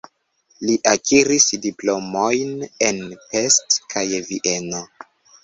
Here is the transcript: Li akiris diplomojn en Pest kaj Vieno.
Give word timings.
Li 0.69 0.77
akiris 0.91 1.45
diplomojn 1.65 2.57
en 2.89 2.99
Pest 3.35 3.79
kaj 3.95 4.05
Vieno. 4.33 4.83